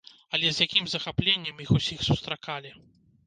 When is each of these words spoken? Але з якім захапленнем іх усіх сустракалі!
Але 0.35 0.47
з 0.51 0.63
якім 0.67 0.87
захапленнем 0.93 1.61
іх 1.65 1.73
усіх 1.77 1.99
сустракалі! 2.09 2.75